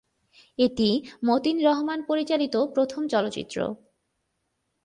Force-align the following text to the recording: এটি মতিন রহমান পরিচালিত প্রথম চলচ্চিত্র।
এটি 0.59 0.89
মতিন 1.25 1.57
রহমান 1.65 1.99
পরিচালিত 2.03 2.55
প্রথম 2.75 3.01
চলচ্চিত্র। 3.07 3.57